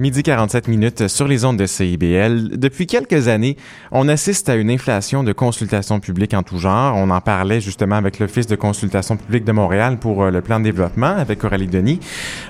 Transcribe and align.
Midi 0.00 0.22
47 0.22 0.68
minutes 0.68 1.08
sur 1.08 1.26
les 1.26 1.44
ondes 1.44 1.56
de 1.56 1.66
CIBL. 1.66 2.56
Depuis 2.56 2.86
quelques 2.86 3.26
années, 3.26 3.56
on 3.90 4.06
assiste 4.06 4.48
à 4.48 4.54
une 4.54 4.70
inflation 4.70 5.24
de 5.24 5.32
consultations 5.32 5.98
publiques 5.98 6.34
en 6.34 6.44
tout 6.44 6.58
genre. 6.58 6.94
On 6.94 7.10
en 7.10 7.20
parlait 7.20 7.60
justement 7.60 7.96
avec 7.96 8.20
l'Office 8.20 8.46
de 8.46 8.54
consultation 8.54 9.16
publique 9.16 9.44
de 9.44 9.50
Montréal 9.50 9.98
pour 9.98 10.22
euh, 10.22 10.30
le 10.30 10.40
plan 10.40 10.60
de 10.60 10.64
développement 10.64 11.16
avec 11.16 11.42
Aurélie 11.42 11.66
Denis. 11.66 11.98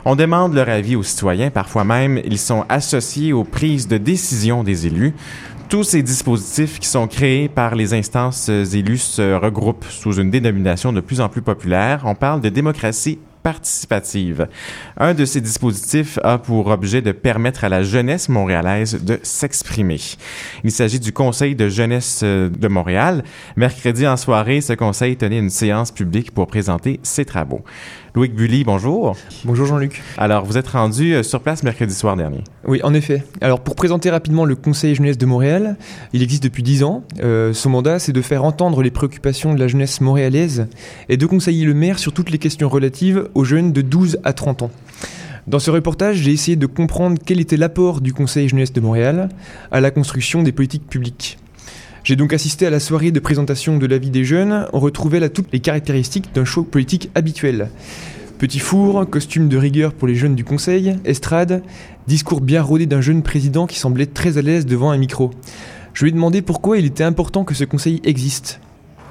On 0.04 0.14
demande 0.14 0.52
leur 0.52 0.68
avis 0.68 0.94
aux 0.94 1.02
citoyens. 1.02 1.48
Parfois 1.48 1.84
même, 1.84 2.20
ils 2.22 2.36
sont 2.36 2.66
associés 2.68 3.32
aux 3.32 3.44
prises 3.44 3.88
de 3.88 3.96
décision 3.96 4.62
des 4.62 4.86
élus. 4.86 5.14
Tous 5.70 5.84
ces 5.84 6.02
dispositifs 6.02 6.78
qui 6.78 6.88
sont 6.88 7.06
créés 7.06 7.48
par 7.48 7.76
les 7.76 7.94
instances 7.94 8.50
élues 8.50 8.98
se 8.98 9.34
regroupent 9.34 9.86
sous 9.88 10.20
une 10.20 10.30
dénomination 10.30 10.92
de 10.92 11.00
plus 11.00 11.22
en 11.22 11.30
plus 11.30 11.42
populaire. 11.42 12.02
On 12.04 12.14
parle 12.14 12.42
de 12.42 12.50
démocratie 12.50 13.18
participative. 13.48 14.46
Un 14.98 15.14
de 15.14 15.24
ces 15.24 15.40
dispositifs 15.40 16.18
a 16.22 16.36
pour 16.36 16.66
objet 16.66 17.00
de 17.00 17.12
permettre 17.12 17.64
à 17.64 17.70
la 17.70 17.82
jeunesse 17.82 18.28
montréalaise 18.28 19.02
de 19.02 19.18
s'exprimer. 19.22 19.98
Il 20.64 20.70
s'agit 20.70 21.00
du 21.00 21.14
Conseil 21.14 21.54
de 21.54 21.70
jeunesse 21.70 22.20
euh, 22.24 22.50
de 22.50 22.68
Montréal. 22.68 23.24
Mercredi 23.56 24.06
en 24.06 24.18
soirée, 24.18 24.60
ce 24.60 24.74
conseil 24.74 25.16
tenait 25.16 25.38
une 25.38 25.48
séance 25.48 25.92
publique 25.92 26.30
pour 26.32 26.46
présenter 26.46 27.00
ses 27.02 27.24
travaux. 27.24 27.62
Louis 28.14 28.28
Bully, 28.28 28.64
bonjour. 28.64 29.16
Bonjour 29.44 29.64
Jean-Luc. 29.64 30.02
Alors, 30.18 30.44
vous 30.44 30.58
êtes 30.58 30.68
rendu 30.68 31.14
euh, 31.14 31.22
sur 31.22 31.40
place 31.40 31.62
mercredi 31.62 31.94
soir 31.94 32.16
dernier. 32.16 32.44
Oui, 32.68 32.82
en 32.82 32.92
effet. 32.92 33.24
Alors, 33.40 33.60
pour 33.60 33.74
présenter 33.76 34.10
rapidement 34.10 34.44
le 34.44 34.54
Conseil 34.54 34.94
jeunesse 34.94 35.16
de 35.16 35.24
Montréal, 35.24 35.78
il 36.12 36.22
existe 36.22 36.42
depuis 36.42 36.62
dix 36.62 36.84
ans. 36.84 37.02
Euh, 37.22 37.54
son 37.54 37.70
mandat, 37.70 37.98
c'est 37.98 38.12
de 38.12 38.20
faire 38.20 38.44
entendre 38.44 38.82
les 38.82 38.90
préoccupations 38.90 39.54
de 39.54 39.58
la 39.58 39.68
jeunesse 39.68 40.02
montréalaise 40.02 40.66
et 41.08 41.16
de 41.16 41.24
conseiller 41.24 41.64
le 41.64 41.72
maire 41.72 41.98
sur 41.98 42.12
toutes 42.12 42.30
les 42.30 42.36
questions 42.36 42.68
relatives 42.68 43.26
aux 43.34 43.44
jeunes 43.44 43.72
de 43.72 43.80
12 43.80 44.18
à 44.22 44.34
30 44.34 44.64
ans. 44.64 44.70
Dans 45.46 45.60
ce 45.60 45.70
reportage, 45.70 46.16
j'ai 46.16 46.30
essayé 46.30 46.58
de 46.58 46.66
comprendre 46.66 47.18
quel 47.24 47.40
était 47.40 47.56
l'apport 47.56 48.02
du 48.02 48.12
Conseil 48.12 48.50
jeunesse 48.50 48.74
de 48.74 48.82
Montréal 48.82 49.30
à 49.72 49.80
la 49.80 49.90
construction 49.90 50.42
des 50.42 50.52
politiques 50.52 50.86
publiques. 50.86 51.38
J'ai 52.04 52.16
donc 52.16 52.34
assisté 52.34 52.66
à 52.66 52.70
la 52.70 52.80
soirée 52.80 53.12
de 53.12 53.20
présentation 53.20 53.78
de 53.78 53.86
la 53.86 53.96
vie 53.96 54.10
des 54.10 54.24
jeunes. 54.24 54.66
On 54.74 54.78
retrouvait 54.78 55.20
là 55.20 55.30
toutes 55.30 55.50
les 55.54 55.60
caractéristiques 55.60 56.34
d'un 56.34 56.44
show 56.44 56.64
politique 56.64 57.08
habituel. 57.14 57.70
Petit 58.38 58.60
four, 58.60 59.04
costume 59.10 59.48
de 59.48 59.56
rigueur 59.56 59.92
pour 59.92 60.06
les 60.06 60.14
jeunes 60.14 60.36
du 60.36 60.44
conseil, 60.44 60.96
estrade, 61.04 61.60
discours 62.06 62.40
bien 62.40 62.62
rodé 62.62 62.86
d'un 62.86 63.00
jeune 63.00 63.24
président 63.24 63.66
qui 63.66 63.80
semblait 63.80 64.06
très 64.06 64.38
à 64.38 64.42
l'aise 64.42 64.64
devant 64.64 64.92
un 64.92 64.96
micro. 64.96 65.32
Je 65.92 66.04
lui 66.04 66.10
ai 66.10 66.14
demandé 66.14 66.40
pourquoi 66.40 66.78
il 66.78 66.86
était 66.86 67.02
important 67.02 67.42
que 67.42 67.52
ce 67.52 67.64
conseil 67.64 68.00
existe. 68.04 68.60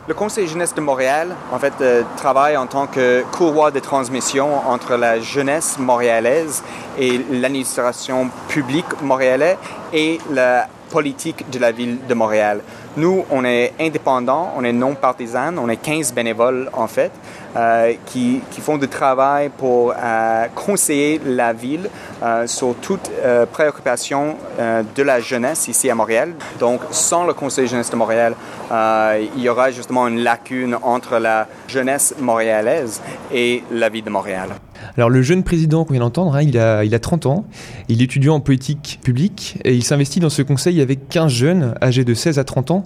Le 0.08 0.14
Conseil 0.14 0.48
jeunesse 0.48 0.73
de 0.73 0.80
Montréal, 0.80 1.36
en 1.52 1.59
fait, 1.59 1.73
euh, 1.81 2.03
travaille 2.16 2.55
en 2.55 2.67
tant 2.67 2.88
que 2.88 3.25
courroie 3.33 3.72
de 3.72 3.80
transmission 3.80 4.66
entre 4.66 4.95
la 4.95 5.20
jeunesse 5.20 5.78
montréalaise 5.78 6.64
et 6.98 7.20
l'administration 7.30 8.30
publique 8.48 8.86
montréalaise 9.02 9.58
et 9.92 10.20
la 10.31 10.70
politique 10.89 11.50
de 11.52 11.59
la 11.59 11.73
ville 11.73 11.98
de 12.08 12.14
Montréal. 12.14 12.61
Nous, 12.97 13.25
on 13.29 13.45
est 13.45 13.73
indépendants, 13.79 14.51
on 14.57 14.63
est 14.63 14.73
non 14.73 14.95
partisans, 14.95 15.59
on 15.59 15.69
est 15.69 15.77
15 15.77 16.13
bénévoles 16.13 16.67
en 16.73 16.87
fait, 16.87 17.11
euh, 17.55 17.93
qui, 18.07 18.41
qui, 18.49 18.59
font 18.59 18.79
du 18.79 18.87
travail 18.87 19.49
pour 19.55 19.93
euh, 19.95 20.47
conseiller 20.55 21.21
la 21.23 21.53
ville 21.53 21.91
euh, 22.23 22.47
sur 22.47 22.73
toute 22.81 23.11
préoccupation 23.51 24.35
de 24.57 25.03
la 25.03 25.19
jeunesse 25.19 25.67
ici 25.67 25.91
à 25.91 25.95
Montréal. 25.95 26.33
Donc, 26.59 26.81
sans 26.89 27.25
le 27.25 27.33
Conseil 27.35 27.67
jeunesse 27.67 27.91
de 27.91 27.95
Montréal, 27.95 28.33
il 28.71 29.41
y 29.41 29.47
aura 29.47 29.69
justement 29.69 30.07
une 30.07 30.23
lacune 30.23 30.75
entre 30.81 31.19
la 31.19 31.47
jeunesse 31.67 32.15
montréalaise 32.19 33.01
et 33.31 33.63
la 33.71 33.89
ville 33.89 34.03
de 34.03 34.09
Montréal. 34.09 34.49
Alors 34.95 35.09
le 35.09 35.21
jeune 35.21 35.43
président 35.43 35.83
qu'on 35.83 35.93
vient 35.93 36.02
d'entendre, 36.02 36.35
hein, 36.35 36.41
il, 36.41 36.57
a, 36.57 36.83
il 36.83 36.95
a 36.95 36.99
30 36.99 37.25
ans, 37.25 37.45
il 37.89 38.02
est 38.02 38.05
étudiant 38.05 38.35
en 38.35 38.39
politique 38.39 38.99
publique 39.03 39.57
et 39.63 39.75
il 39.75 39.83
s'investit 39.83 40.19
dans 40.19 40.30
ce 40.30 40.41
conseil 40.41 40.81
avec 40.81 41.09
15 41.09 41.31
jeunes 41.31 41.75
âgés 41.81 42.05
de 42.05 42.13
16 42.13 42.39
à 42.39 42.43
30 42.43 42.71
ans 42.71 42.83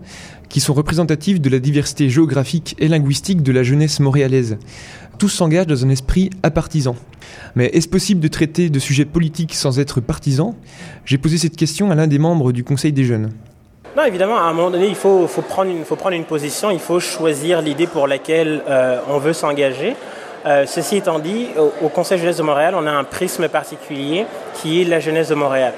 qui 0.49 0.59
sont 0.59 0.73
représentatifs 0.73 1.39
de 1.39 1.49
la 1.49 1.59
diversité 1.59 2.09
géographique 2.09 2.75
et 2.79 2.87
linguistique 2.87 3.43
de 3.43 3.51
la 3.51 3.63
jeunesse 3.63 3.99
montréalaise. 3.99 4.57
Tous 5.17 5.29
s'engagent 5.29 5.67
dans 5.67 5.85
un 5.85 5.89
esprit 5.89 6.29
apartisan. 6.43 6.95
Mais 7.55 7.67
est-ce 7.67 7.87
possible 7.87 8.19
de 8.19 8.27
traiter 8.27 8.69
de 8.69 8.79
sujets 8.79 9.05
politiques 9.05 9.53
sans 9.53 9.79
être 9.79 10.01
partisan 10.01 10.55
J'ai 11.05 11.17
posé 11.17 11.37
cette 11.37 11.55
question 11.55 11.91
à 11.91 11.95
l'un 11.95 12.07
des 12.07 12.19
membres 12.19 12.51
du 12.51 12.63
Conseil 12.63 12.91
des 12.91 13.03
jeunes. 13.03 13.31
Non, 13.95 14.03
évidemment, 14.03 14.37
à 14.37 14.43
un 14.43 14.53
moment 14.53 14.71
donné, 14.71 14.87
il 14.87 14.95
faut, 14.95 15.27
faut, 15.27 15.41
prendre, 15.41 15.69
une, 15.69 15.83
faut 15.83 15.97
prendre 15.97 16.15
une 16.15 16.23
position, 16.23 16.71
il 16.71 16.79
faut 16.79 17.01
choisir 17.01 17.61
l'idée 17.61 17.87
pour 17.87 18.07
laquelle 18.07 18.63
euh, 18.69 18.99
on 19.09 19.19
veut 19.19 19.33
s'engager. 19.33 19.95
Euh, 20.45 20.65
ceci 20.65 20.97
étant 20.97 21.19
dit, 21.19 21.49
au, 21.57 21.71
au, 21.85 21.89
Conseil 21.89 22.17
jeunesse 22.17 22.37
de 22.37 22.43
Montréal, 22.43 22.73
on 22.75 22.87
a 22.87 22.91
un 22.91 23.03
prisme 23.03 23.47
particulier 23.47 24.25
qui 24.55 24.81
est 24.81 24.85
la 24.85 24.99
jeunesse 24.99 25.29
de 25.29 25.35
Montréal. 25.35 25.73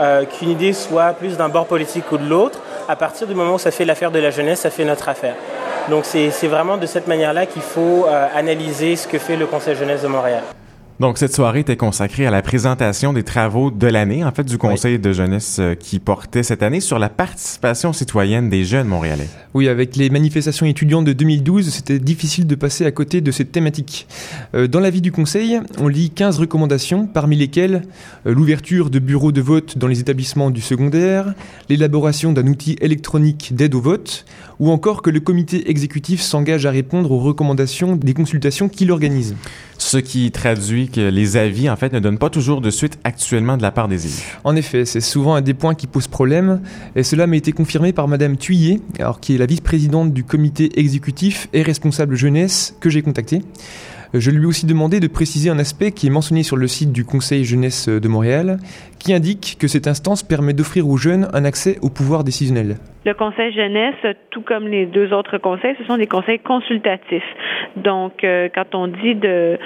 Euh, 0.00 0.24
Qu'une 0.24 0.50
idée 0.50 0.72
soit 0.72 1.12
plus 1.12 1.36
d'un 1.36 1.48
bord 1.48 1.66
politique 1.66 2.10
ou 2.12 2.18
de 2.18 2.28
l'autre, 2.28 2.58
à 2.88 2.96
partir 2.96 3.26
du 3.26 3.34
moment 3.34 3.54
où 3.54 3.58
ça 3.58 3.70
fait 3.70 3.84
l'affaire 3.84 4.10
de 4.10 4.18
la 4.18 4.30
jeunesse, 4.30 4.60
ça 4.60 4.70
fait 4.70 4.84
notre 4.84 5.08
affaire. 5.08 5.34
Donc 5.88 6.04
c'est 6.04 6.46
vraiment 6.46 6.76
de 6.76 6.86
cette 6.86 7.08
manière-là 7.08 7.46
qu'il 7.46 7.62
faut 7.62 8.06
euh, 8.06 8.26
analyser 8.34 8.96
ce 8.96 9.08
que 9.08 9.18
fait 9.18 9.36
le 9.36 9.46
Conseil 9.46 9.74
jeunesse 9.76 10.02
de 10.02 10.08
Montréal. 10.08 10.42
Donc, 11.02 11.18
cette 11.18 11.34
soirée 11.34 11.58
était 11.58 11.76
consacrée 11.76 12.28
à 12.28 12.30
la 12.30 12.42
présentation 12.42 13.12
des 13.12 13.24
travaux 13.24 13.72
de 13.72 13.88
l'année, 13.88 14.22
en 14.22 14.30
fait, 14.30 14.44
du 14.44 14.56
Conseil 14.56 14.94
oui. 14.94 15.00
de 15.00 15.12
jeunesse 15.12 15.56
euh, 15.58 15.74
qui 15.74 15.98
portait 15.98 16.44
cette 16.44 16.62
année 16.62 16.78
sur 16.78 17.00
la 17.00 17.08
participation 17.08 17.92
citoyenne 17.92 18.48
des 18.48 18.64
jeunes 18.64 18.86
montréalais. 18.86 19.26
Oui, 19.52 19.66
avec 19.66 19.96
les 19.96 20.10
manifestations 20.10 20.64
étudiantes 20.64 21.04
de 21.04 21.12
2012, 21.12 21.70
c'était 21.70 21.98
difficile 21.98 22.46
de 22.46 22.54
passer 22.54 22.86
à 22.86 22.92
côté 22.92 23.20
de 23.20 23.32
cette 23.32 23.50
thématique. 23.50 24.06
Euh, 24.54 24.68
dans 24.68 24.78
l'avis 24.78 25.00
du 25.00 25.10
Conseil, 25.10 25.58
on 25.80 25.88
lit 25.88 26.10
15 26.10 26.38
recommandations, 26.38 27.08
parmi 27.08 27.34
lesquelles 27.34 27.82
euh, 28.24 28.32
l'ouverture 28.32 28.88
de 28.88 29.00
bureaux 29.00 29.32
de 29.32 29.40
vote 29.40 29.78
dans 29.78 29.88
les 29.88 29.98
établissements 29.98 30.52
du 30.52 30.60
secondaire, 30.60 31.34
l'élaboration 31.68 32.32
d'un 32.32 32.46
outil 32.46 32.76
électronique 32.80 33.56
d'aide 33.56 33.74
au 33.74 33.80
vote, 33.80 34.24
ou 34.58 34.70
encore 34.70 35.02
que 35.02 35.10
le 35.10 35.20
comité 35.20 35.70
exécutif 35.70 36.20
s'engage 36.20 36.66
à 36.66 36.70
répondre 36.70 37.10
aux 37.10 37.18
recommandations 37.18 37.96
des 37.96 38.14
consultations 38.14 38.68
qu'il 38.68 38.90
organise. 38.90 39.34
Ce 39.78 39.96
qui 39.98 40.30
traduit 40.30 40.88
que 40.88 41.00
les 41.00 41.36
avis, 41.36 41.68
en 41.68 41.76
fait, 41.76 41.92
ne 41.92 42.00
donnent 42.00 42.18
pas 42.18 42.30
toujours 42.30 42.60
de 42.60 42.70
suite 42.70 42.98
actuellement 43.04 43.56
de 43.56 43.62
la 43.62 43.70
part 43.70 43.88
des 43.88 44.06
élus. 44.06 44.38
En 44.44 44.54
effet, 44.54 44.84
c'est 44.84 45.00
souvent 45.00 45.34
un 45.34 45.40
des 45.40 45.54
points 45.54 45.74
qui 45.74 45.86
pose 45.86 46.06
problème, 46.06 46.60
et 46.94 47.02
cela 47.02 47.26
m'a 47.26 47.36
été 47.36 47.52
confirmé 47.52 47.92
par 47.92 48.08
Madame 48.08 48.36
Thuyer, 48.36 48.80
alors 48.98 49.20
qui 49.20 49.34
est 49.34 49.38
la 49.38 49.46
vice-présidente 49.46 50.12
du 50.12 50.24
comité 50.24 50.78
exécutif 50.78 51.48
et 51.52 51.62
responsable 51.62 52.14
jeunesse 52.14 52.76
que 52.80 52.90
j'ai 52.90 53.02
contacté. 53.02 53.42
Je 54.14 54.30
lui 54.30 54.42
ai 54.42 54.46
aussi 54.46 54.66
demandé 54.66 55.00
de 55.00 55.06
préciser 55.06 55.48
un 55.48 55.58
aspect 55.58 55.90
qui 55.90 56.06
est 56.06 56.10
mentionné 56.10 56.42
sur 56.42 56.58
le 56.58 56.68
site 56.68 56.92
du 56.92 57.04
Conseil 57.04 57.46
jeunesse 57.46 57.88
de 57.88 58.08
Montréal, 58.08 58.58
qui 58.98 59.14
indique 59.14 59.56
que 59.58 59.68
cette 59.68 59.86
instance 59.86 60.22
permet 60.22 60.52
d'offrir 60.52 60.86
aux 60.86 60.98
jeunes 60.98 61.28
un 61.32 61.46
accès 61.46 61.78
au 61.80 61.88
pouvoir 61.88 62.22
décisionnel. 62.22 62.76
Le 63.04 63.14
conseil 63.14 63.52
jeunesse, 63.52 63.96
tout 64.30 64.42
comme 64.42 64.68
les 64.68 64.86
deux 64.86 65.12
autres 65.12 65.38
conseils, 65.38 65.74
ce 65.76 65.84
sont 65.84 65.96
des 65.96 66.06
conseils 66.06 66.38
consultatifs. 66.38 67.26
Donc, 67.74 68.22
euh, 68.22 68.48
quand 68.54 68.76
on 68.76 68.86
dit 68.86 69.16
de, 69.16 69.58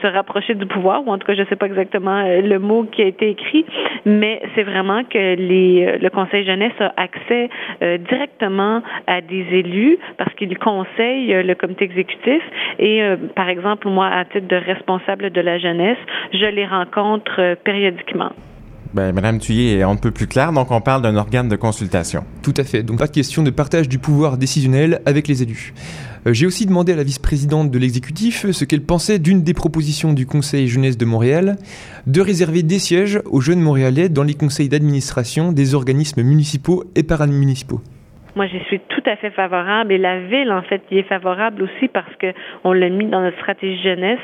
se 0.00 0.06
rapprocher 0.06 0.54
du 0.54 0.66
pouvoir, 0.66 1.04
ou 1.04 1.10
en 1.10 1.18
tout 1.18 1.26
cas, 1.26 1.34
je 1.34 1.40
ne 1.40 1.46
sais 1.46 1.56
pas 1.56 1.66
exactement 1.66 2.22
le 2.22 2.58
mot 2.58 2.84
qui 2.84 3.02
a 3.02 3.06
été 3.06 3.30
écrit, 3.30 3.64
mais 4.04 4.40
c'est 4.54 4.62
vraiment 4.62 5.02
que 5.02 5.34
les, 5.34 5.98
le 5.98 6.10
conseil 6.10 6.44
jeunesse 6.44 6.72
a 6.78 6.92
accès 6.96 7.48
euh, 7.82 7.98
directement 7.98 8.80
à 9.08 9.20
des 9.20 9.44
élus 9.50 9.98
parce 10.16 10.32
qu'il 10.34 10.56
conseille 10.58 11.42
le 11.42 11.54
comité 11.54 11.84
exécutif. 11.84 12.42
Et, 12.78 13.02
euh, 13.02 13.16
par 13.34 13.48
exemple, 13.48 13.88
moi, 13.88 14.06
à 14.06 14.24
titre 14.24 14.46
de 14.46 14.56
responsable 14.56 15.30
de 15.30 15.40
la 15.40 15.58
jeunesse, 15.58 15.98
je 16.32 16.46
les 16.46 16.66
rencontre 16.66 17.56
périodiquement. 17.64 18.30
Ben, 18.94 19.12
Madame 19.12 19.40
Thuyer 19.40 19.78
est 19.78 19.82
un 19.82 19.96
peu 19.96 20.12
plus 20.12 20.28
claire, 20.28 20.52
donc 20.52 20.70
on 20.70 20.80
parle 20.80 21.02
d'un 21.02 21.16
organe 21.16 21.48
de 21.48 21.56
consultation. 21.56 22.22
Tout 22.44 22.54
à 22.56 22.62
fait, 22.62 22.84
donc 22.84 23.00
pas 23.00 23.08
de 23.08 23.12
question 23.12 23.42
de 23.42 23.50
partage 23.50 23.88
du 23.88 23.98
pouvoir 23.98 24.38
décisionnel 24.38 25.00
avec 25.04 25.26
les 25.26 25.42
élus. 25.42 25.74
Euh, 26.28 26.32
J'ai 26.32 26.46
aussi 26.46 26.64
demandé 26.64 26.92
à 26.92 26.96
la 26.96 27.02
vice-présidente 27.02 27.72
de 27.72 27.78
l'exécutif 27.80 28.48
ce 28.52 28.64
qu'elle 28.64 28.82
pensait 28.82 29.18
d'une 29.18 29.42
des 29.42 29.52
propositions 29.52 30.12
du 30.12 30.26
Conseil 30.26 30.68
jeunesse 30.68 30.96
de 30.96 31.04
Montréal 31.06 31.56
de 32.06 32.20
réserver 32.20 32.62
des 32.62 32.78
sièges 32.78 33.20
aux 33.24 33.40
jeunes 33.40 33.60
montréalais 33.60 34.08
dans 34.08 34.22
les 34.22 34.34
conseils 34.34 34.68
d'administration 34.68 35.50
des 35.50 35.74
organismes 35.74 36.22
municipaux 36.22 36.84
et 36.94 37.02
paramunicipaux. 37.02 37.80
Moi, 38.36 38.46
j'y 38.46 38.60
suis 38.66 38.80
à 39.06 39.16
fait 39.16 39.30
favorable 39.30 39.92
et 39.92 39.98
la 39.98 40.20
ville, 40.20 40.52
en 40.52 40.62
fait, 40.62 40.82
y 40.90 40.98
est 40.98 41.08
favorable 41.08 41.62
aussi 41.62 41.88
parce 41.88 42.14
que 42.18 42.32
on 42.64 42.72
l'a 42.72 42.88
mis 42.88 43.06
dans 43.06 43.20
notre 43.20 43.36
stratégie 43.38 43.82
jeunesse. 43.82 44.20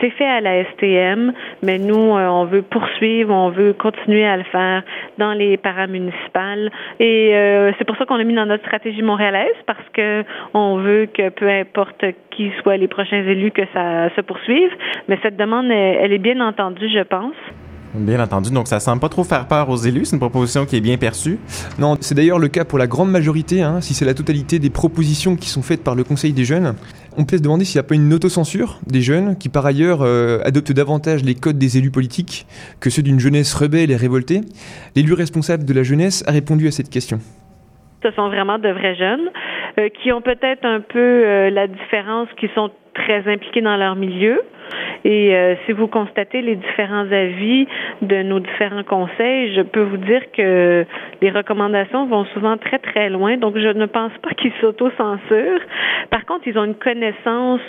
C'est 0.00 0.10
fait 0.10 0.26
à 0.26 0.40
la 0.40 0.64
STM, 0.64 1.32
mais 1.62 1.78
nous, 1.78 2.16
euh, 2.16 2.26
on 2.28 2.44
veut 2.44 2.62
poursuivre, 2.62 3.32
on 3.32 3.50
veut 3.50 3.72
continuer 3.72 4.26
à 4.26 4.36
le 4.36 4.44
faire 4.44 4.82
dans 5.18 5.32
les 5.32 5.56
paramunicipales 5.56 6.70
et 7.00 7.34
euh, 7.34 7.72
c'est 7.78 7.84
pour 7.84 7.96
ça 7.96 8.06
qu'on 8.06 8.16
l'a 8.16 8.24
mis 8.24 8.34
dans 8.34 8.46
notre 8.46 8.64
stratégie 8.64 9.02
montréalaise 9.02 9.56
parce 9.66 9.88
que 9.92 10.24
on 10.52 10.76
veut 10.76 11.06
que 11.06 11.28
peu 11.30 11.48
importe 11.48 12.04
qui 12.30 12.50
soient 12.62 12.76
les 12.76 12.88
prochains 12.88 13.22
élus, 13.22 13.50
que 13.50 13.66
ça 13.72 14.10
se 14.14 14.20
poursuive. 14.20 14.70
Mais 15.08 15.18
cette 15.22 15.36
demande, 15.36 15.70
elle, 15.70 15.98
elle 16.00 16.12
est 16.12 16.18
bien 16.18 16.40
entendue, 16.40 16.88
je 16.88 17.02
pense. 17.02 17.34
Bien 17.96 18.18
entendu, 18.18 18.50
donc 18.50 18.66
ça 18.66 18.80
semble 18.80 19.00
pas 19.00 19.08
trop 19.08 19.22
faire 19.22 19.46
peur 19.46 19.68
aux 19.68 19.76
élus, 19.76 20.06
c'est 20.06 20.16
une 20.16 20.20
proposition 20.20 20.66
qui 20.66 20.76
est 20.76 20.80
bien 20.80 20.96
perçue. 20.96 21.38
Non, 21.78 21.96
c'est 22.00 22.16
d'ailleurs 22.16 22.40
le 22.40 22.48
cas 22.48 22.64
pour 22.64 22.76
la 22.76 22.88
grande 22.88 23.08
majorité, 23.08 23.62
hein, 23.62 23.80
si 23.80 23.94
c'est 23.94 24.04
la 24.04 24.14
totalité 24.14 24.58
des 24.58 24.68
propositions 24.68 25.36
qui 25.36 25.48
sont 25.48 25.62
faites 25.62 25.84
par 25.84 25.94
le 25.94 26.02
Conseil 26.02 26.32
des 26.32 26.44
jeunes. 26.44 26.74
On 27.16 27.24
peut 27.24 27.36
se 27.36 27.42
demander 27.42 27.64
s'il 27.64 27.78
n'y 27.78 27.84
a 27.84 27.88
pas 27.88 27.94
une 27.94 28.12
autocensure 28.12 28.80
des 28.88 29.00
jeunes 29.00 29.38
qui 29.38 29.48
par 29.48 29.64
ailleurs 29.64 30.02
euh, 30.02 30.40
adoptent 30.44 30.72
davantage 30.72 31.22
les 31.22 31.36
codes 31.36 31.56
des 31.56 31.78
élus 31.78 31.92
politiques 31.92 32.46
que 32.80 32.90
ceux 32.90 33.02
d'une 33.02 33.20
jeunesse 33.20 33.54
rebelle 33.54 33.92
et 33.92 33.96
révoltée. 33.96 34.40
L'élu 34.96 35.12
responsable 35.12 35.64
de 35.64 35.72
la 35.72 35.84
jeunesse 35.84 36.24
a 36.26 36.32
répondu 36.32 36.66
à 36.66 36.72
cette 36.72 36.90
question. 36.90 37.20
Ce 38.02 38.10
sont 38.10 38.28
vraiment 38.28 38.58
de 38.58 38.70
vrais 38.70 38.96
jeunes 38.96 39.30
euh, 39.78 39.88
qui 40.02 40.10
ont 40.10 40.20
peut-être 40.20 40.64
un 40.64 40.80
peu 40.80 40.98
euh, 40.98 41.50
la 41.50 41.68
différence, 41.68 42.28
qui 42.40 42.48
sont 42.56 42.70
très 42.94 43.32
impliqués 43.32 43.60
dans 43.60 43.76
leur 43.76 43.94
milieu. 43.94 44.40
Et 45.04 45.34
euh, 45.34 45.54
si 45.66 45.72
vous 45.72 45.86
constatez 45.86 46.40
les 46.40 46.56
différents 46.56 47.10
avis 47.10 47.66
de 48.02 48.22
nos 48.22 48.40
différents 48.40 48.84
conseils, 48.84 49.54
je 49.54 49.60
peux 49.60 49.82
vous 49.82 49.98
dire 49.98 50.22
que 50.32 50.86
les 51.20 51.30
recommandations 51.30 52.06
vont 52.06 52.24
souvent 52.26 52.56
très 52.56 52.78
très 52.78 53.10
loin. 53.10 53.36
Donc 53.36 53.58
je 53.58 53.68
ne 53.68 53.86
pense 53.86 54.12
pas 54.22 54.30
qu'ils 54.30 54.52
s'auto-censurent. 54.60 55.60
Par 56.10 56.24
contre, 56.24 56.48
ils 56.48 56.58
ont 56.58 56.64
une 56.64 56.74
connaissance 56.74 57.60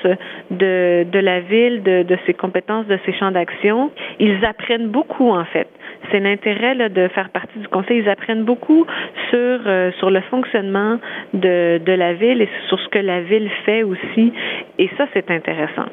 de, 0.51 1.03
de 1.03 1.19
la 1.19 1.41
ville, 1.41 1.83
de, 1.83 2.03
de 2.03 2.17
ses 2.25 2.33
compétences, 2.33 2.87
de 2.87 2.97
ses 3.05 3.13
champs 3.13 3.31
d'action. 3.31 3.91
Ils 4.19 4.43
apprennent 4.45 4.87
beaucoup 4.87 5.29
en 5.29 5.45
fait 5.45 5.67
c'est 6.11 6.19
l'intérêt 6.19 6.89
de 6.89 7.07
faire 7.09 7.29
partie 7.29 7.59
du 7.59 7.67
conseil. 7.67 7.99
Ils 7.99 8.09
apprennent 8.09 8.43
beaucoup 8.43 8.85
sur 9.29 9.59
euh, 9.65 9.91
sur 9.99 10.09
le 10.09 10.21
fonctionnement 10.21 10.99
de, 11.33 11.79
de 11.83 11.91
la 11.91 12.13
ville 12.13 12.41
et 12.41 12.49
sur 12.67 12.79
ce 12.79 12.89
que 12.89 12.99
la 12.99 13.21
ville 13.21 13.49
fait 13.65 13.83
aussi. 13.83 14.33
Et 14.77 14.89
ça, 14.97 15.05
c'est 15.13 15.29
intéressant. 15.31 15.85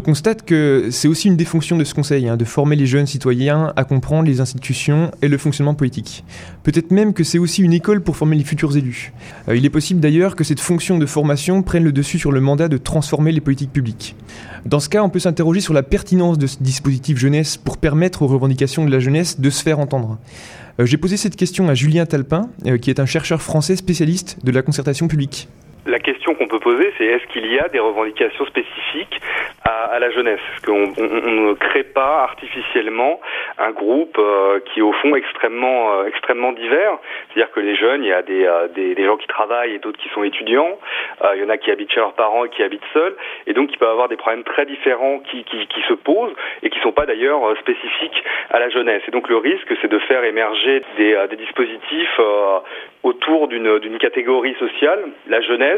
On 0.00 0.02
constate 0.02 0.46
que 0.46 0.88
c'est 0.90 1.08
aussi 1.08 1.28
une 1.28 1.36
des 1.36 1.44
fonctions 1.44 1.76
de 1.76 1.84
ce 1.84 1.92
conseil, 1.94 2.26
hein, 2.26 2.38
de 2.38 2.46
former 2.46 2.74
les 2.74 2.86
jeunes 2.86 3.04
citoyens 3.04 3.70
à 3.76 3.84
comprendre 3.84 4.26
les 4.26 4.40
institutions 4.40 5.10
et 5.20 5.28
le 5.28 5.36
fonctionnement 5.36 5.74
politique. 5.74 6.24
Peut-être 6.62 6.90
même 6.90 7.12
que 7.12 7.22
c'est 7.22 7.36
aussi 7.36 7.62
une 7.62 7.74
école 7.74 8.02
pour 8.02 8.16
former 8.16 8.36
les 8.36 8.44
futurs 8.44 8.74
élus. 8.78 9.12
Euh, 9.48 9.56
il 9.56 9.66
est 9.66 9.70
possible 9.70 10.00
d'ailleurs 10.00 10.36
que 10.36 10.44
cette 10.44 10.60
fonction 10.60 10.96
de 10.96 11.04
formation 11.04 11.62
prenne 11.62 11.84
le 11.84 11.92
dessus 11.92 12.18
sur 12.18 12.32
le 12.32 12.40
mandat 12.40 12.68
de 12.68 12.78
transformer 12.78 13.30
les 13.30 13.42
politiques 13.42 13.72
publiques. 13.72 14.16
Dans 14.64 14.80
ce 14.80 14.88
cas, 14.88 15.02
on 15.02 15.10
peut 15.10 15.18
s'interroger 15.18 15.60
sur 15.60 15.74
la 15.74 15.82
pertinence 15.82 16.38
de 16.38 16.46
ce 16.46 16.62
dispositif 16.62 17.18
jeunesse 17.18 17.58
pour 17.58 17.76
permettre 17.76 18.22
aux 18.22 18.26
revendications 18.26 18.86
de 18.86 18.90
la 18.90 19.00
jeunesse 19.00 19.39
de 19.40 19.50
se 19.50 19.62
faire 19.62 19.78
entendre. 19.78 20.18
Euh, 20.78 20.86
j'ai 20.86 20.96
posé 20.96 21.16
cette 21.16 21.36
question 21.36 21.68
à 21.68 21.74
Julien 21.74 22.06
Talpin, 22.06 22.48
euh, 22.66 22.78
qui 22.78 22.90
est 22.90 23.00
un 23.00 23.06
chercheur 23.06 23.42
français 23.42 23.76
spécialiste 23.76 24.38
de 24.44 24.50
la 24.50 24.62
concertation 24.62 25.08
publique. 25.08 25.48
La 25.86 25.98
question 25.98 26.34
qu'on 26.34 26.46
peut 26.46 26.58
poser, 26.58 26.92
c'est 26.98 27.06
est-ce 27.06 27.26
qu'il 27.28 27.50
y 27.50 27.58
a 27.58 27.68
des 27.68 27.78
revendications 27.78 28.44
spécifiques 28.44 29.20
à, 29.64 29.98
la 29.98 30.10
jeunesse? 30.10 30.40
Est-ce 30.54 30.66
qu'on 30.66 30.88
ne 30.88 31.54
crée 31.54 31.84
pas 31.84 32.22
artificiellement 32.22 33.20
un 33.56 33.70
groupe 33.70 34.16
euh, 34.18 34.60
qui 34.60 34.80
est 34.80 34.82
au 34.82 34.92
fond 34.92 35.14
extrêmement, 35.14 36.04
extrêmement 36.04 36.52
divers? 36.52 36.98
C'est-à-dire 37.28 37.52
que 37.52 37.60
les 37.60 37.76
jeunes, 37.76 38.04
il 38.04 38.08
y 38.08 38.12
a 38.12 38.22
des, 38.22 38.46
des, 38.74 39.04
gens 39.04 39.16
qui 39.16 39.26
travaillent 39.26 39.74
et 39.74 39.78
d'autres 39.78 39.98
qui 39.98 40.10
sont 40.10 40.22
étudiants. 40.22 40.78
il 41.34 41.40
y 41.40 41.44
en 41.44 41.48
a 41.48 41.56
qui 41.56 41.70
habitent 41.70 41.92
chez 41.92 42.00
leurs 42.00 42.12
parents 42.12 42.44
et 42.44 42.50
qui 42.50 42.62
habitent 42.62 42.82
seuls. 42.92 43.16
Et 43.46 43.54
donc, 43.54 43.70
peut 43.78 43.86
y 43.86 43.88
avoir 43.88 44.08
des 44.08 44.16
problèmes 44.16 44.44
très 44.44 44.66
différents 44.66 45.20
qui, 45.20 45.44
qui, 45.44 45.66
qui 45.66 45.80
se 45.88 45.94
posent 45.94 46.34
et 46.62 46.68
qui 46.68 46.78
ne 46.78 46.82
sont 46.82 46.92
pas 46.92 47.06
d'ailleurs 47.06 47.40
spécifiques 47.58 48.22
à 48.50 48.58
la 48.58 48.68
jeunesse. 48.68 49.02
Et 49.08 49.10
donc, 49.10 49.28
le 49.28 49.38
risque, 49.38 49.72
c'est 49.80 49.90
de 49.90 49.98
faire 50.00 50.24
émerger 50.24 50.82
des, 50.98 51.16
des 51.30 51.36
dispositifs 51.36 52.20
autour 53.02 53.48
d'une 53.48 53.98
catégorie 53.98 54.54
sociale, 54.58 55.04
la 55.26 55.40
jeunesse, 55.40 55.69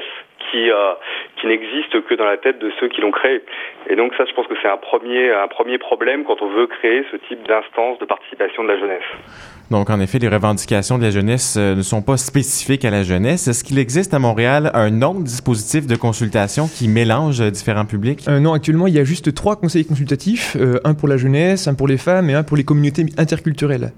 qui, 0.51 0.71
euh, 0.71 0.95
qui 1.41 1.47
n'existe 1.47 2.05
que 2.05 2.15
dans 2.15 2.25
la 2.25 2.37
tête 2.37 2.59
de 2.59 2.71
ceux 2.79 2.89
qui 2.89 3.01
l'ont 3.01 3.11
créé. 3.11 3.43
Et 3.89 3.97
donc 3.97 4.15
ça, 4.17 4.25
je 4.25 4.33
pense 4.35 4.47
que 4.47 4.55
c'est 4.63 4.69
un 4.69 4.77
premier, 4.77 5.33
un 5.33 5.49
premier 5.49 5.79
problème 5.79 6.25
quand 6.25 6.41
on 6.43 6.49
veut 6.49 6.67
créer 6.67 7.05
ce 7.11 7.17
type 7.29 7.47
d'instance 7.47 7.99
de 7.99 8.05
participation 8.05 8.63
de 8.63 8.69
la 8.69 8.79
jeunesse. 8.79 9.05
Donc, 9.73 9.89
en 9.89 10.01
effet, 10.01 10.19
les 10.19 10.29
revendications 10.29 10.99
de 10.99 11.03
la 11.03 11.11
jeunesse 11.11 11.57
euh, 11.59 11.75
ne 11.75 11.81
sont 11.81 12.03
pas 12.03 12.19
spécifiques 12.19 12.85
à 12.85 12.91
la 12.91 13.05
jeunesse. 13.05 13.49
Est-ce 13.49 13.65
qu'il 13.65 13.79
existe 13.79 14.13
à 14.13 14.19
Montréal 14.19 14.71
un 14.75 15.01
autre 15.01 15.21
dispositif 15.21 15.87
de 15.87 15.97
consultation 15.97 16.69
qui 16.69 16.89
mélange 16.89 17.41
euh, 17.41 17.51
différents 17.51 17.87
publics? 17.87 18.21
Euh, 18.29 18.39
non, 18.39 18.53
actuellement, 18.53 18.87
il 18.87 18.93
y 18.93 18.99
a 18.99 19.05
juste 19.05 19.33
trois 19.33 19.57
conseils 19.57 19.87
consultatifs, 19.87 20.59
un 20.85 20.93
pour 20.93 21.09
la 21.09 21.17
jeunesse, 21.17 21.69
un 21.69 21.75
pour 21.75 21.89
les 21.89 21.97
femmes 21.97 22.29
et 22.29 22.35
un 22.35 22.43
pour 22.43 22.59
les 22.59 22.65
communautés 22.65 23.07
interculturelles. 23.17 23.93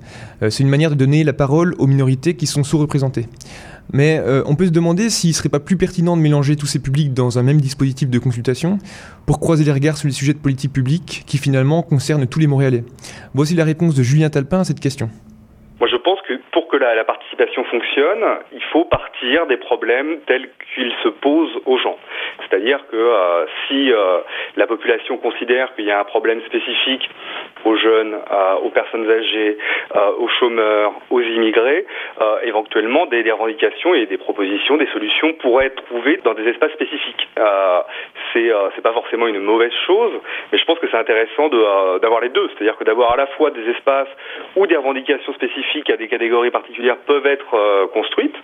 C'est 0.48 0.62
une 0.62 0.68
manière 0.68 0.90
de 0.90 0.94
donner 0.94 1.24
la 1.24 1.32
parole 1.32 1.74
aux 1.78 1.88
minorités 1.88 2.36
qui 2.36 2.46
sont 2.46 2.62
sous-représentées. 2.62 3.26
Mais 3.92 4.20
on 4.46 4.56
peut 4.56 4.66
se 4.66 4.70
demander 4.70 5.10
s'il 5.10 5.30
ne 5.30 5.34
serait 5.34 5.48
pas 5.48 5.60
plus 5.60 5.76
pertinent 5.76 6.16
de 6.16 6.22
mélanger 6.22 6.56
tous 6.56 6.66
ces 6.66 6.80
publics 6.80 7.12
dans 7.12 7.38
un 7.38 7.42
même 7.42 7.60
dispositif 7.60 8.08
de 8.10 8.18
consultation 8.18 8.78
pour 9.26 9.40
croiser 9.40 9.64
les 9.64 9.72
regards 9.72 9.96
sur 9.96 10.08
les 10.08 10.14
sujets 10.14 10.32
de 10.32 10.38
politique 10.38 10.72
publique 10.72 11.24
qui 11.26 11.38
finalement 11.38 11.82
concernent 11.82 12.26
tous 12.26 12.40
les 12.40 12.46
Montréalais. 12.46 12.84
Voici 13.34 13.54
la 13.54 13.64
réponse 13.64 13.94
de 13.94 14.02
Julien 14.02 14.30
Talpin 14.30 14.60
à 14.60 14.64
cette 14.64 14.80
question. 14.80 15.10
Moi, 15.80 15.88
je 15.90 15.96
pense 15.96 16.20
que 16.26 16.34
pour 16.52 16.68
que 16.68 16.76
la 16.76 17.04
participation 17.04 17.64
fonctionne, 17.64 18.24
il 18.52 18.62
faut 18.72 18.84
partir 18.84 19.46
des 19.46 19.56
problèmes 19.56 20.18
tels 20.26 20.48
qu'ils 20.74 20.92
se 21.02 21.08
posent 21.08 21.56
aux 21.66 21.78
gens. 21.78 21.96
C'est-à-dire 22.54 22.86
que 22.88 22.96
euh, 22.96 23.46
si 23.66 23.92
euh, 23.92 24.20
la 24.56 24.68
population 24.68 25.16
considère 25.16 25.74
qu'il 25.74 25.86
y 25.86 25.90
a 25.90 25.98
un 25.98 26.04
problème 26.04 26.40
spécifique 26.42 27.10
aux 27.64 27.74
jeunes, 27.74 28.14
euh, 28.14 28.54
aux 28.62 28.70
personnes 28.70 29.10
âgées, 29.10 29.58
aux 30.18 30.28
chômeurs, 30.28 30.92
aux 31.10 31.20
immigrés, 31.20 31.84
éventuellement 32.44 33.06
des, 33.06 33.22
des, 33.22 33.32
revendications 33.32 33.94
et 33.94 34.06
des 34.06 34.18
propositions, 34.18 34.76
des 34.76 34.86
solutions 34.86 35.32
pourraient 35.34 35.66
être 35.66 35.84
trouvées 35.86 36.20
dans 36.24 36.34
des 36.34 36.46
espaces 36.48 36.72
spécifiques. 36.72 37.28
c'est 38.32 38.82
pas 38.82 38.92
forcément 38.92 39.26
une 39.26 39.40
mauvaise 39.40 39.72
chose, 39.86 40.12
mais 40.52 40.58
je 40.58 40.64
pense 40.64 40.78
que 40.78 40.86
c'est 40.90 40.96
intéressant 40.96 41.48
d'avoir 41.48 42.20
les 42.20 42.28
deux, 42.28 42.48
c'est-à-dire 42.48 42.76
que 42.76 42.84
d'avoir 42.84 43.12
à 43.12 43.16
la 43.16 43.26
fois 43.28 43.50
des 43.50 43.68
espaces 43.70 44.08
où 44.56 44.66
des 44.66 44.76
revendications 44.76 45.32
spécifiques 45.34 45.90
à 45.90 45.96
des 45.96 46.08
catégories 46.08 46.50
particulières 46.50 46.98
peuvent 47.06 47.26
être 47.26 47.88
construites 47.92 48.36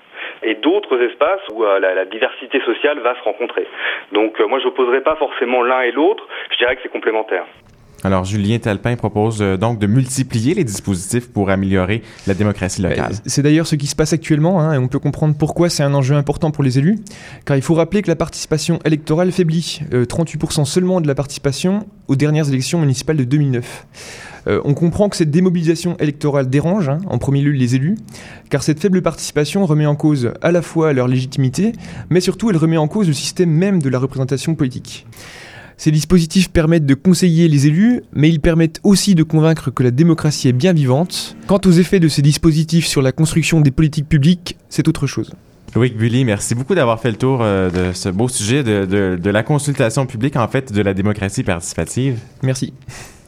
et 0.42 0.54
d'autres 0.54 1.00
espaces 1.02 1.40
où 1.52 1.62
la, 1.62 1.94
la 1.94 2.04
diversité 2.04 2.60
sociale 2.60 2.98
va 3.00 3.14
se 3.14 3.22
rencontrer. 3.22 3.66
Donc 4.12 4.40
euh, 4.40 4.46
moi 4.46 4.58
je 4.58 4.64
n'opposerai 4.64 5.00
pas 5.02 5.16
forcément 5.16 5.62
l'un 5.62 5.82
et 5.82 5.92
l'autre, 5.92 6.26
je 6.50 6.58
dirais 6.58 6.76
que 6.76 6.82
c'est 6.82 6.88
complémentaire. 6.88 7.46
Alors, 8.02 8.24
Julien 8.24 8.58
Talpin 8.58 8.96
propose 8.96 9.42
euh, 9.42 9.56
donc 9.56 9.78
de 9.78 9.86
multiplier 9.86 10.54
les 10.54 10.64
dispositifs 10.64 11.28
pour 11.28 11.50
améliorer 11.50 12.02
la 12.26 12.34
démocratie 12.34 12.80
locale. 12.80 13.12
C'est 13.26 13.42
d'ailleurs 13.42 13.66
ce 13.66 13.76
qui 13.76 13.86
se 13.86 13.94
passe 13.94 14.12
actuellement, 14.12 14.60
hein, 14.60 14.72
et 14.72 14.78
on 14.78 14.88
peut 14.88 14.98
comprendre 14.98 15.34
pourquoi 15.36 15.68
c'est 15.68 15.82
un 15.82 15.92
enjeu 15.92 16.14
important 16.14 16.50
pour 16.50 16.64
les 16.64 16.78
élus, 16.78 16.98
car 17.44 17.56
il 17.56 17.62
faut 17.62 17.74
rappeler 17.74 18.02
que 18.02 18.08
la 18.08 18.16
participation 18.16 18.78
électorale 18.84 19.32
faiblit, 19.32 19.82
38% 19.92 20.60
euh, 20.60 20.64
seulement 20.64 21.00
de 21.00 21.08
la 21.08 21.14
participation 21.14 21.86
aux 22.08 22.16
dernières 22.16 22.48
élections 22.48 22.80
municipales 22.80 23.18
de 23.18 23.24
2009. 23.24 23.86
Euh, 24.46 24.60
on 24.64 24.72
comprend 24.72 25.08
que 25.08 25.16
cette 25.16 25.30
démobilisation 25.30 25.96
électorale 25.98 26.48
dérange, 26.48 26.88
hein, 26.88 26.98
en 27.06 27.18
premier 27.18 27.42
lieu 27.42 27.52
les 27.52 27.74
élus, 27.74 27.96
car 28.48 28.62
cette 28.62 28.80
faible 28.80 29.02
participation 29.02 29.66
remet 29.66 29.86
en 29.86 29.96
cause 29.96 30.32
à 30.40 30.52
la 30.52 30.62
fois 30.62 30.92
leur 30.92 31.08
légitimité, 31.08 31.72
mais 32.08 32.20
surtout 32.20 32.50
elle 32.50 32.56
remet 32.56 32.78
en 32.78 32.88
cause 32.88 33.08
le 33.08 33.12
système 33.12 33.50
même 33.50 33.82
de 33.82 33.88
la 33.88 33.98
représentation 33.98 34.54
politique. 34.54 35.06
Ces 35.80 35.90
dispositifs 35.90 36.50
permettent 36.50 36.84
de 36.84 36.92
conseiller 36.92 37.48
les 37.48 37.66
élus, 37.66 38.02
mais 38.12 38.28
ils 38.28 38.38
permettent 38.38 38.80
aussi 38.82 39.14
de 39.14 39.22
convaincre 39.22 39.70
que 39.70 39.82
la 39.82 39.90
démocratie 39.90 40.46
est 40.46 40.52
bien 40.52 40.74
vivante. 40.74 41.34
Quant 41.46 41.60
aux 41.64 41.70
effets 41.70 42.00
de 42.00 42.08
ces 42.08 42.20
dispositifs 42.20 42.86
sur 42.86 43.00
la 43.00 43.12
construction 43.12 43.62
des 43.62 43.70
politiques 43.70 44.06
publiques, 44.06 44.58
c'est 44.68 44.88
autre 44.88 45.06
chose. 45.06 45.32
Loïc 45.74 45.96
Bully, 45.96 46.26
merci 46.26 46.54
beaucoup 46.54 46.74
d'avoir 46.74 47.00
fait 47.00 47.10
le 47.10 47.16
tour 47.16 47.38
euh, 47.40 47.70
de 47.70 47.94
ce 47.94 48.10
beau 48.10 48.28
sujet 48.28 48.62
de, 48.62 48.84
de 49.16 49.30
la 49.30 49.42
consultation 49.42 50.04
publique, 50.04 50.36
en 50.36 50.48
fait, 50.48 50.70
de 50.70 50.82
la 50.82 50.92
démocratie 50.92 51.44
participative. 51.44 52.18
Merci. 52.42 52.74